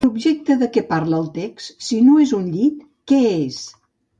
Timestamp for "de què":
0.61-0.81